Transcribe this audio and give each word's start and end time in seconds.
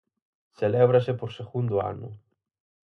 Celébrase 0.59 1.11
por 1.19 1.29
segundo 1.39 1.75
ano. 1.91 2.09